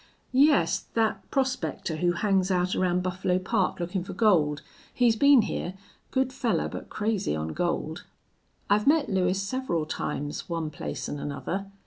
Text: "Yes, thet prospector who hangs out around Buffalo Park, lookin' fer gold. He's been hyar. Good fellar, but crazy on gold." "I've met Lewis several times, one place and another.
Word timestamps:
"Yes, 0.31 0.79
thet 0.79 1.29
prospector 1.29 1.97
who 1.97 2.13
hangs 2.13 2.49
out 2.49 2.73
around 2.75 3.03
Buffalo 3.03 3.37
Park, 3.37 3.79
lookin' 3.79 4.03
fer 4.03 4.13
gold. 4.13 4.63
He's 4.91 5.15
been 5.15 5.43
hyar. 5.43 5.75
Good 6.09 6.33
fellar, 6.33 6.67
but 6.69 6.89
crazy 6.89 7.35
on 7.35 7.49
gold." 7.49 8.03
"I've 8.67 8.87
met 8.87 9.09
Lewis 9.09 9.39
several 9.39 9.85
times, 9.85 10.49
one 10.49 10.71
place 10.71 11.07
and 11.07 11.19
another. 11.19 11.67